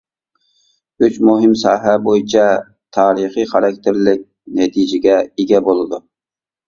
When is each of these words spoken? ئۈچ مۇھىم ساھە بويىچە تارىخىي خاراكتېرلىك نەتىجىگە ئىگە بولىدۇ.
ئۈچ 1.03 1.17
مۇھىم 1.27 1.51
ساھە 1.63 1.93
بويىچە 2.07 2.45
تارىخىي 2.99 3.47
خاراكتېرلىك 3.55 4.27
نەتىجىگە 4.61 5.19
ئىگە 5.23 5.61
بولىدۇ. 5.69 6.01